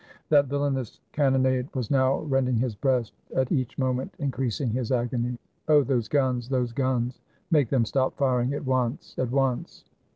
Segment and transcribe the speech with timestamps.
[0.29, 4.71] That villainous can 395 FRANCE nonade was now rending his breast, at each moment increasing
[4.71, 5.37] his agony.
[5.67, 5.83] "Oh!
[5.83, 7.21] those guns, those guns!
[7.51, 9.83] Make them stop firing at once— at once."